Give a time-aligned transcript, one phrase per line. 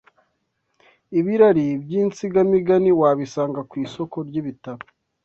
[1.19, 4.81] Ibirari by’insigamigani wabisanga ku isoko ry’ ibitabo